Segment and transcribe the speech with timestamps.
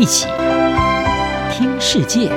[0.00, 0.26] 一起
[1.52, 2.30] 听世界，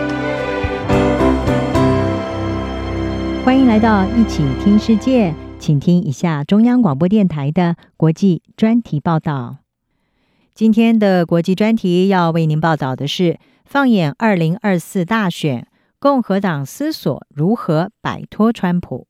[3.45, 9.59] 欢迎来到一起听世界，请听一下中央广播电台的国际专题报道。
[10.53, 15.65] 今天的国际专题要为您报道的是：放眼二零二四大选，
[15.99, 19.07] 共和党思索如何摆脱川普。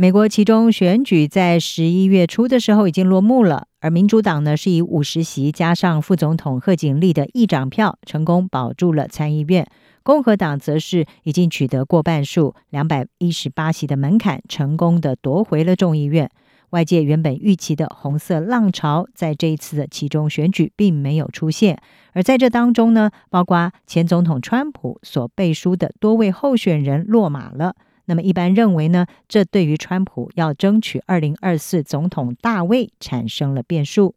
[0.00, 9.68] 美国其中选举在十一月初的时候已经落幕了，而民主党呢是以五十席加上副总统贺锦丽的议长票，成功保住了参议院。
[10.04, 16.30] 共和党则是已经取得过半数，两百一十八席的门槛，成功的夺回了众议院。
[16.70, 21.76] 外界原本预期的红色浪潮，在这一次的其中选举并没有出现。
[22.12, 27.74] 而在这当中呢，包括前总统川普所背书的多位候选人落马了。
[28.08, 34.14] 那么一般认为呢，这对于川普要争取二零二四总统大位产生了变数。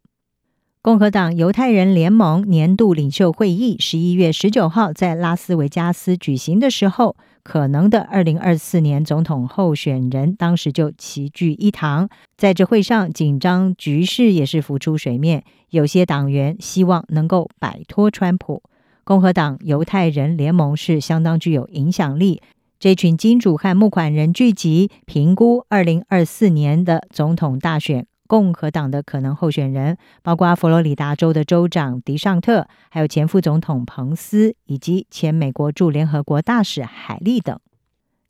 [0.81, 12.09] 共和党犹太人联盟年度领袖会议十一月十九号在拉斯维加斯举行的时候，可能的二零二四年总统候选人当时就齐聚一堂。
[12.35, 18.63] 在这会上，紧张局势也是浮出水面，有些党员希望能够摆脱川普。
[19.03, 22.41] 共和党犹太人联盟是相当具有影响力。
[22.81, 37.59] 这群金主和募款人聚集，评估二零二四年的总统大选，共和党的可能候选人包括佛罗里达州的州长迪尚特，还有前副总统彭斯，以及前美国驻联合国大使海利等。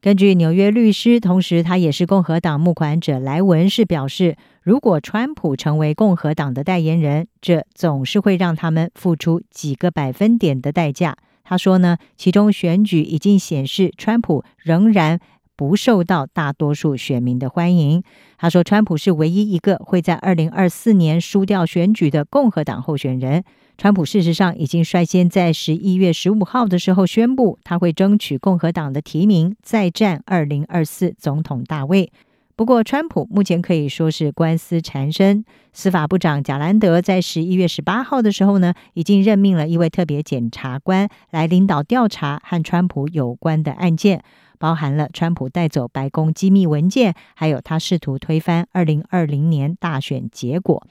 [0.02, 11.16] 根据纽约律师，同时他也是共和党募款者莱文士表示，如果川普成为共和党的代言人，这总是会让他们付出几个百分点的代价。
[11.44, 15.20] 他说呢，其中选举已经显示，川普仍然
[15.56, 18.02] 不受到大多数选民的欢迎。
[18.38, 23.44] 他说，川普是唯一一个会在二零二四年输掉选举的共和党候选人。
[23.78, 32.12] 川普事实上已经率先在十一月十五号的时候宣布，他会争取共和党的提名，再战二零二四总统大位。
[32.62, 35.44] 不过，川普目前可以说是官司缠身。
[35.74, 44.24] 司法部长贾兰德在十一月十八号的时候呢，已经任命了一位特别检察官来领导调查和川普有关的案件，
[44.60, 50.86] 包含了川普带走白宫机密文件，还有他试图推翻二零二零年大选结果。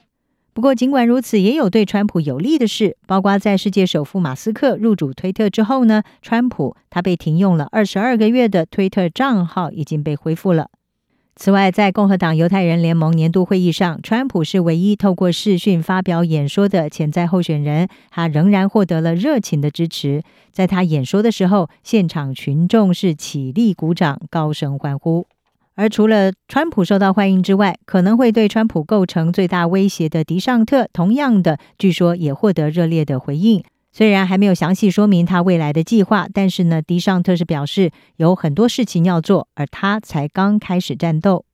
[0.53, 10.71] 不过，尽管如此，也有对川普有利的事，包括在世界首富马斯克入主推特之后呢，川普他被停用了二十二个月的推特账号已经被恢复了。
[11.43, 20.23] 此外，在共和党犹太人联盟年度会议上，川普是唯一透过视讯发表演说的潜在候选人，他仍然获得了热情的支持。
[20.53, 25.27] 在他演说的时候，现场群众是起立鼓掌、高声欢呼。
[25.77, 33.65] 而除了川普受到欢迎之外，可能会对川普构成最大威胁的迪尚特，同样的，据说也获得热烈的回应。
[33.93, 41.45] 虽然还没有详细说明他未来的计划，但是呢，迪尚特是表示有很多事情要做，而他才刚开始战斗。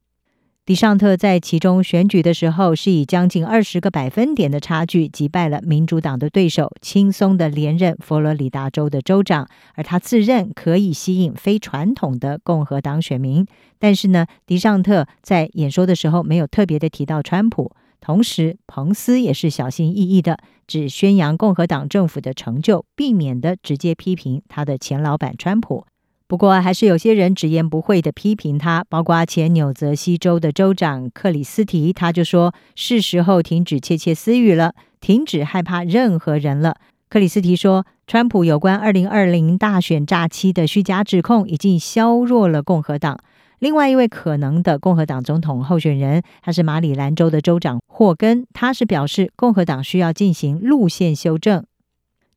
[0.67, 13.47] 迪尚特在其中选举的时候是以将近二十个百分点的差距击败了民主党的对手，轻松的连任佛罗里达州的州长，而他自认可以吸引非传统的共和党选民。
[13.79, 17.71] 但是呢，迪尚特在演说的时候没有特别的提到川普。
[18.07, 25.85] 同时，彭斯也是小心翼翼的，只宣扬共和党政府的成就，避免的直接批评他的前老板川普。
[26.29, 36.77] 不过，还是有些人直言不讳的批评他，包括前纽泽西州的州长克里斯提，他就说：“是时候停止窃窃私语了，停止害怕任何人了。”
[37.11, 43.19] 克里斯提说：“川普有关二零二零大选诈欺的虚假指控，已经削弱了共和党。”
[43.59, 51.65] 另外一位可能的共和党总统候选人，他是马里兰州的州长霍根，他是表示共和党需要进行路线修正。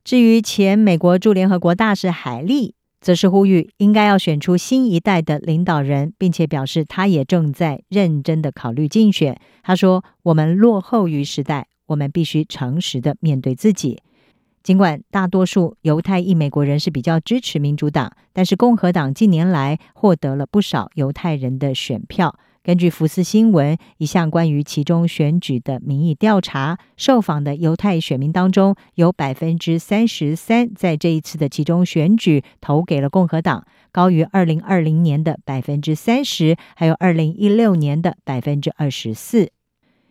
[0.06, 9.38] 至于前美国驻联合国大使海利，则是呼吁应该要选出新一代的领导人，并且表示他也正在认真的考虑竞选。
[9.62, 14.02] 他说：“我们落后于时代，我们必须诚实的面对自己。”
[14.64, 22.40] 尽管大多数犹太裔美国人是比较支持民主党，但是共和党近年来获得了不少犹太人的选票。
[22.62, 39.52] 根据福斯新闻一项关于其中选举的民意调查，受访的犹太选民当中，有百分之三十三在这一次的其中选举投给了共和党，高于二零二零年的百分之三十，还有二零一六年的百分之二十四。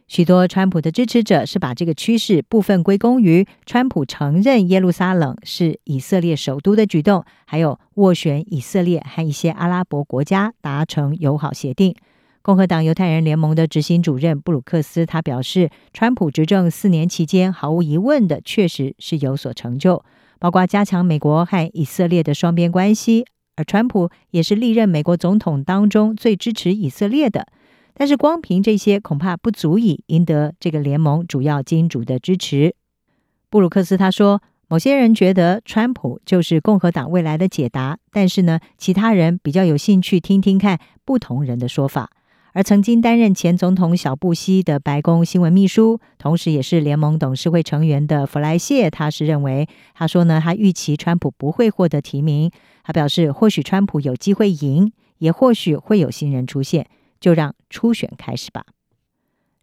[0.09, 11.95] 许多川普的支持者是把这个趋势部分归功于川普承认耶路撒冷是以色列首都的举动，还有斡旋以色列和一些阿拉伯国家达成友好协定。
[12.49, 20.03] 共和党犹太人联盟的执行主任布鲁克斯他表示，川普执政四年期间，毫无疑问的确实是有所成就，
[20.39, 27.47] 包括加强美国和以色列的双边关系，而川普也是历任美国总统当中最支持以色列的。
[27.93, 32.75] 但是光凭这些恐怕不足以赢得这个联盟主要金主的支持。
[33.51, 42.09] 布鲁克斯他说，某些人觉得川普就是共和党未来的解答，但是呢，其他人比较有兴趣听听看不同人的说法。
[42.53, 52.51] 而曾经担任前总统小布希的白宫新闻秘书，同时也是联盟董事会成员的弗莱谢，他是认为，他说呢，他预期川普不会获得提名。
[52.83, 56.87] 他表示，或许川普有机会赢，也或许会有新人出现，
[57.21, 58.65] 就让初选开始吧。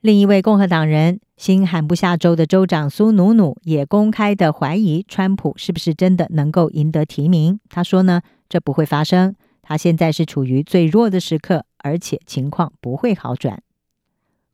[0.01, 7.59] 另一位共和党人，新罕布夏州的州长苏努努也公开的怀疑川普是不是真的能够赢得提名。
[7.67, 9.35] 他说呢，这不会发生。
[9.63, 11.65] 他现在是处于最弱的时刻。
[11.85, 13.61] 而且情况不会好转。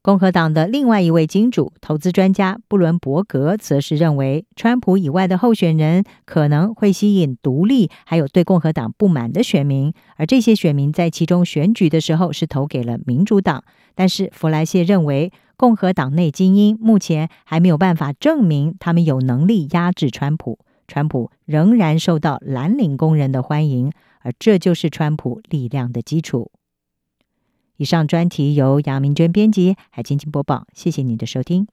[0.01, 13.63] 共和党的另外一位金主、投资专家布伦伯格则是认为，川普以外的候选人可能会吸引独立还有对共和党不满的选民，而这些选民在其中选举的时候是投给了民主党。
[13.95, 23.89] 但是弗莱谢认为，共和党内精英目前还没有办法证明他们有能力压制川普，川普仍然受到蓝领工人的欢迎，
[24.21, 26.51] 而这就是川普力量的基础。
[27.81, 30.67] 以上专题由杨明娟编辑，海清清播报。
[30.71, 31.67] 谢谢你的收听。